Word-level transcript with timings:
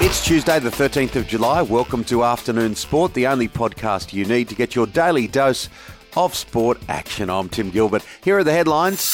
It's 0.00 0.24
Tuesday, 0.24 0.60
the 0.60 0.70
13th 0.70 1.16
of 1.16 1.26
July. 1.26 1.60
Welcome 1.60 2.04
to 2.04 2.22
Afternoon 2.22 2.76
Sport, 2.76 3.14
the 3.14 3.26
only 3.26 3.48
podcast 3.48 4.12
you 4.12 4.24
need 4.24 4.48
to 4.48 4.54
get 4.54 4.76
your 4.76 4.86
daily 4.86 5.26
dose 5.26 5.68
of 6.16 6.36
sport 6.36 6.78
action. 6.88 7.28
I'm 7.28 7.48
Tim 7.48 7.70
Gilbert. 7.70 8.04
Here 8.22 8.38
are 8.38 8.44
the 8.44 8.52
headlines. 8.52 9.12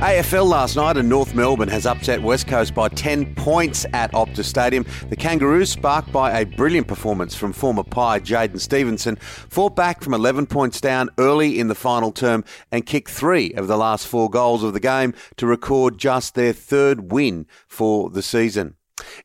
AFL 0.00 0.46
last 0.46 0.76
night 0.76 0.96
and 0.96 1.10
North 1.10 1.34
Melbourne 1.34 1.68
has 1.68 1.84
upset 1.84 2.22
West 2.22 2.46
Coast 2.46 2.74
by 2.74 2.88
10 2.88 3.34
points 3.34 3.84
at 3.92 4.10
Optus 4.12 4.46
Stadium. 4.46 4.86
The 5.10 5.16
Kangaroos, 5.16 5.68
sparked 5.68 6.10
by 6.10 6.40
a 6.40 6.46
brilliant 6.46 6.88
performance 6.88 7.34
from 7.34 7.52
former 7.52 7.84
Pie 7.84 8.20
Jaidyn 8.20 8.60
Stephenson, 8.60 9.16
fought 9.16 9.76
back 9.76 10.02
from 10.02 10.14
11 10.14 10.46
points 10.46 10.80
down 10.80 11.10
early 11.18 11.60
in 11.60 11.68
the 11.68 11.74
final 11.74 12.10
term 12.10 12.42
and 12.72 12.86
kicked 12.86 13.10
three 13.10 13.52
of 13.52 13.68
the 13.68 13.76
last 13.76 14.06
four 14.06 14.30
goals 14.30 14.62
of 14.62 14.72
the 14.72 14.80
game 14.80 15.12
to 15.36 15.46
record 15.46 15.98
just 15.98 16.34
their 16.34 16.54
third 16.54 17.12
win 17.12 17.46
for 17.68 18.08
the 18.08 18.22
season. 18.22 18.76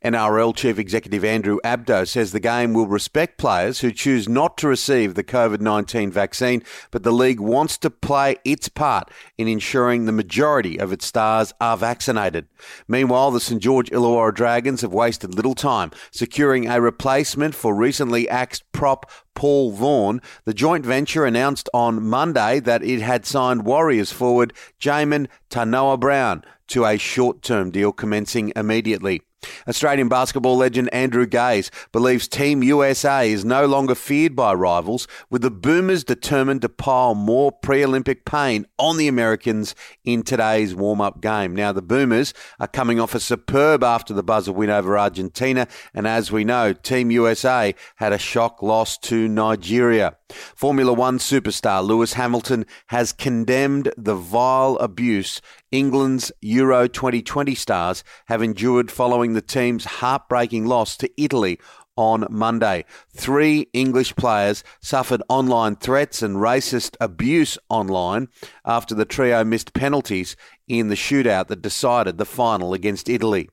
NRL 0.03 0.55
Chief 0.55 0.79
Executive 0.79 1.23
Andrew 1.23 1.59
Abdo 1.63 2.07
says 2.07 2.31
the 2.31 2.39
game 2.39 2.73
will 2.73 2.87
respect 2.87 3.37
players 3.37 3.79
who 3.79 3.91
choose 3.91 4.27
not 4.27 4.57
to 4.57 4.67
receive 4.67 5.15
the 5.15 5.23
COVID 5.23 5.61
19 5.61 6.11
vaccine, 6.11 6.63
but 6.91 7.03
the 7.03 7.11
league 7.11 7.39
wants 7.39 7.77
to 7.79 7.89
play 7.89 8.37
its 8.43 8.69
part 8.69 9.09
in 9.37 9.47
ensuring 9.47 10.05
the 10.05 10.11
majority 10.11 10.79
of 10.79 10.91
its 10.91 11.05
stars 11.05 11.53
are 11.59 11.77
vaccinated. 11.77 12.47
Meanwhile, 12.87 13.31
the 13.31 13.39
St 13.39 13.61
George 13.61 13.89
Illawarra 13.89 14.33
Dragons 14.33 14.81
have 14.81 14.93
wasted 14.93 15.35
little 15.35 15.55
time 15.55 15.91
securing 16.11 16.67
a 16.67 16.81
replacement 16.81 17.55
for 17.55 17.75
recently 17.75 18.27
axed 18.29 18.63
prop 18.71 19.09
Paul 19.35 19.71
Vaughan. 19.71 20.21
The 20.45 20.53
joint 20.53 20.85
venture 20.85 21.25
announced 21.25 21.69
on 21.73 22.05
Monday 22.05 22.59
that 22.59 22.83
it 22.83 23.01
had 23.01 23.25
signed 23.25 23.65
Warriors 23.65 24.11
forward 24.11 24.53
Jamayne 24.79 25.27
Taunoa 25.49 25.99
Brown 25.99 26.43
to 26.67 26.85
a 26.85 26.97
short 26.97 27.41
term 27.41 27.71
deal 27.71 27.91
commencing 27.91 28.51
immediately. 28.55 29.21
Australian 29.67 30.09
basketball 30.09 30.57
legend 30.57 30.93
Andrew 30.93 31.25
Gaze 31.25 31.71
believes 31.91 32.27
Team 32.27 32.63
USA 32.63 33.31
is 33.31 33.45
no 33.45 33.65
longer 33.65 33.95
feared 33.95 34.35
by 34.35 34.53
rivals, 34.53 35.07
with 35.29 35.41
the 35.41 35.51
Boomers 35.51 36.03
determined 36.03 36.61
to 36.61 36.69
pile 36.69 37.15
more 37.15 37.51
pre 37.51 37.83
Olympic 37.83 38.25
pain 38.25 38.65
on 38.77 38.97
the 38.97 39.07
Americans 39.07 39.75
in 40.03 40.23
today's 40.23 40.75
warm 40.75 41.01
up 41.01 41.21
game. 41.21 41.55
Now, 41.55 41.71
the 41.71 41.81
Boomers 41.81 42.33
are 42.59 42.67
coming 42.67 42.99
off 42.99 43.15
a 43.15 43.19
superb 43.19 43.83
after 43.83 44.13
the 44.13 44.23
buzzer 44.23 44.53
win 44.53 44.69
over 44.69 44.97
Argentina, 44.97 45.67
and 45.93 46.07
as 46.07 46.31
we 46.31 46.43
know, 46.43 46.73
Team 46.73 47.11
USA 47.11 47.73
had 47.95 48.13
a 48.13 48.19
shock 48.19 48.61
loss 48.61 48.97
to 48.99 49.27
Nigeria. 49.27 50.18
Formula 50.29 50.93
One 50.93 51.17
superstar 51.17 51.85
Lewis 51.85 52.13
Hamilton 52.13 52.65
has 52.87 53.11
condemned 53.11 53.91
the 53.97 54.15
vile 54.15 54.77
abuse 54.77 55.41
England's 55.71 56.31
Euro 56.41 56.87
2020 56.87 57.55
stars 57.55 58.03
have 58.27 58.41
endured 58.41 58.91
following 58.91 59.33
the 59.33 59.41
team's 59.41 59.85
heartbreaking 59.85 60.65
loss 60.65 60.97
to 60.97 61.09
Italy 61.21 61.59
on 61.95 62.25
Monday. 62.29 62.85
Three 63.13 63.67
English 63.73 64.15
players 64.15 64.63
suffered 64.81 65.21
online 65.27 65.75
threats 65.75 66.21
and 66.21 66.37
racist 66.37 66.95
abuse 67.01 67.57
online 67.67 68.29
after 68.65 68.95
the 68.95 69.05
trio 69.05 69.43
missed 69.43 69.73
penalties 69.73 70.37
in 70.67 70.87
the 70.87 70.95
shootout 70.95 71.47
that 71.47 71.61
decided 71.61 72.17
the 72.17 72.25
final 72.25 72.73
against 72.73 73.09
Italy. 73.09 73.49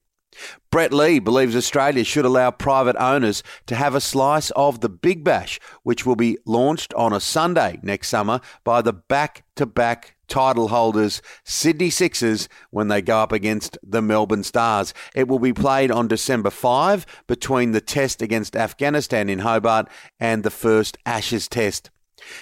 Brett 0.71 0.93
Lee 0.93 1.19
believes 1.19 1.57
Australia 1.57 2.05
should 2.05 2.25
allow 2.25 2.51
private 2.51 2.97
owners 2.97 3.43
to 3.67 3.75
have 3.75 3.95
a 3.95 4.01
slice 4.01 4.51
of 4.53 4.81
the 4.81 4.89
Big 4.89 5.25
Bash, 5.25 5.61
which 5.83 6.05
will 6.05 6.17
be 6.17 6.39
launched 6.45 6.93
on 6.95 7.13
a 7.13 7.21
Sunday 7.21 7.79
next 7.83 8.09
summer 8.09 8.41
by 8.65 8.83
the 8.83 8.93
back 8.93 9.45
to 9.57 9.67
back 9.67 10.17
title 10.29 10.69
holders 10.69 11.23
Sydney 11.45 11.91
Sixers 11.91 12.49
when 12.71 12.89
they 12.89 13.01
go 13.01 13.19
up 13.19 13.33
against 13.33 13.79
the 13.83 14.03
Melbourne 14.03 14.43
Stars. 14.43 14.93
It 15.15 15.29
will 15.29 15.39
be 15.39 15.53
played 15.53 15.91
on 15.91 16.09
December 16.09 16.51
5 16.51 17.07
between 17.27 17.73
the 17.73 17.81
test 17.81 18.23
against 18.23 18.57
Afghanistan 18.57 19.29
in 19.29 19.41
Hobart 19.41 19.89
and 20.19 20.43
the 20.43 20.51
first 20.51 20.99
Ashes 21.07 21.49
test. 21.49 21.91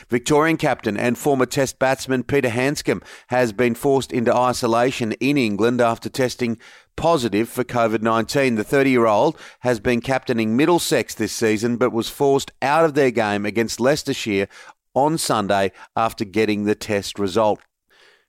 Victorian 0.08 0.56
captain 0.56 0.96
and 0.96 1.18
former 1.18 1.46
Test 1.46 1.78
batsman 1.78 2.22
Peter 2.22 2.48
Handscomb 2.48 3.02
has 3.28 3.52
been 3.52 3.74
forced 3.74 4.12
into 4.12 4.34
isolation 4.34 5.12
in 5.12 5.36
England 5.36 5.80
after 5.80 6.08
testing 6.08 6.58
positive 6.96 7.48
for 7.48 7.64
COVID 7.64 8.02
19. 8.02 8.54
The 8.54 8.64
30 8.64 8.90
year 8.90 9.06
old 9.06 9.38
has 9.60 9.80
been 9.80 10.00
captaining 10.00 10.56
Middlesex 10.56 11.14
this 11.14 11.32
season 11.32 11.76
but 11.76 11.92
was 11.92 12.08
forced 12.08 12.52
out 12.62 12.84
of 12.84 12.94
their 12.94 13.10
game 13.10 13.44
against 13.44 13.80
Leicestershire 13.80 14.48
on 14.94 15.18
Sunday 15.18 15.72
after 15.96 16.24
getting 16.24 16.64
the 16.64 16.76
test 16.76 17.18
result. 17.18 17.60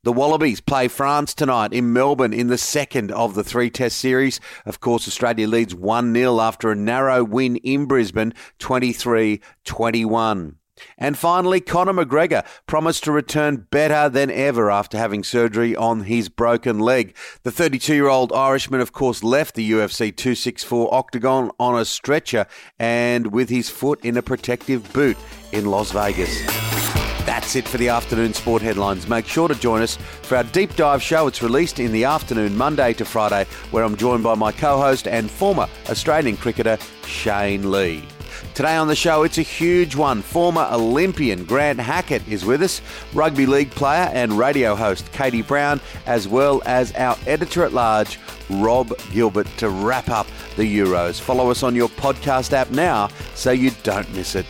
The 0.03 0.13
Wallabies 0.13 0.61
play 0.61 0.87
France 0.87 1.33
tonight 1.33 1.73
in 1.73 1.91
Melbourne 1.91 2.33
in 2.33 2.47
the 2.47 2.59
second 2.59 3.11
of 3.11 3.33
the 3.33 3.43
three 3.43 3.71
test 3.71 3.97
series. 3.97 4.39
Of 4.63 4.79
course, 4.79 5.07
Australia 5.07 5.47
leads 5.47 5.73
1 5.73 6.13
0 6.13 6.39
after 6.39 6.71
a 6.71 6.75
narrow 6.75 7.23
win 7.23 7.55
in 7.57 7.85
Brisbane, 7.85 8.33
23 8.59 9.41
21. 9.63 10.57
And 10.97 11.17
finally, 11.17 11.61
Conor 11.61 11.93
McGregor 11.93 12.45
promised 12.67 13.03
to 13.05 13.11
return 13.11 13.67
better 13.69 14.09
than 14.09 14.29
ever 14.29 14.69
after 14.69 14.97
having 14.97 15.23
surgery 15.23 15.75
on 15.75 16.01
his 16.01 16.29
broken 16.29 16.79
leg. 16.79 17.15
The 17.43 17.51
32 17.51 17.93
year 17.93 18.07
old 18.07 18.33
Irishman, 18.33 18.81
of 18.81 18.91
course, 18.91 19.23
left 19.23 19.55
the 19.55 19.71
UFC 19.71 20.15
264 20.15 20.93
octagon 20.93 21.51
on 21.59 21.79
a 21.79 21.85
stretcher 21.85 22.45
and 22.79 23.27
with 23.27 23.49
his 23.49 23.69
foot 23.69 24.03
in 24.03 24.17
a 24.17 24.21
protective 24.21 24.91
boot 24.93 25.17
in 25.51 25.65
Las 25.65 25.91
Vegas. 25.91 26.45
That's 27.25 27.55
it 27.55 27.67
for 27.67 27.77
the 27.77 27.89
afternoon 27.89 28.33
sport 28.33 28.61
headlines. 28.61 29.07
Make 29.07 29.25
sure 29.25 29.47
to 29.47 29.55
join 29.55 29.81
us 29.81 29.97
for 30.21 30.37
our 30.37 30.43
deep 30.43 30.75
dive 30.75 31.01
show. 31.01 31.25
It's 31.25 31.41
released 31.41 31.79
in 31.79 31.91
the 31.91 32.03
afternoon, 32.03 32.55
Monday 32.55 32.93
to 32.93 33.05
Friday, 33.05 33.45
where 33.71 33.83
I'm 33.83 33.95
joined 33.95 34.23
by 34.23 34.35
my 34.35 34.51
co 34.51 34.77
host 34.77 35.07
and 35.07 35.29
former 35.29 35.67
Australian 35.89 36.37
cricketer, 36.37 36.77
Shane 37.05 37.71
Lee. 37.71 38.07
Today 38.53 38.75
on 38.75 38.87
the 38.87 38.95
show, 38.95 39.23
it's 39.23 39.37
a 39.37 39.41
huge 39.43 39.95
one. 39.95 40.21
Former 40.21 40.67
Olympian 40.71 41.43
Grant 41.45 41.79
Hackett 41.79 42.27
is 42.27 42.45
with 42.45 42.61
us, 42.61 42.81
rugby 43.13 43.45
league 43.45 43.71
player 43.71 44.09
and 44.13 44.33
radio 44.33 44.75
host 44.75 45.11
Katie 45.11 45.41
Brown, 45.41 45.81
as 46.05 46.27
well 46.27 46.61
as 46.65 46.93
our 46.93 47.17
editor 47.27 47.63
at 47.63 47.73
large, 47.73 48.19
Rob 48.49 48.93
Gilbert, 49.11 49.47
to 49.57 49.69
wrap 49.69 50.09
up 50.09 50.27
the 50.55 50.63
Euros. 50.63 51.19
Follow 51.19 51.49
us 51.51 51.63
on 51.63 51.75
your 51.75 51.89
podcast 51.89 52.53
app 52.53 52.71
now 52.71 53.09
so 53.33 53.51
you 53.51 53.71
don't 53.83 54.11
miss 54.13 54.35
it. 54.35 54.45